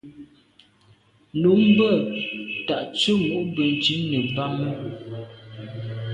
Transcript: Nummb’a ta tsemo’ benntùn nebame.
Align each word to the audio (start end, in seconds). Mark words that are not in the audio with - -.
Nummb’a 1.41 1.89
ta 2.67 2.75
tsemo’ 2.97 3.37
benntùn 3.55 4.01
nebame. 4.11 4.69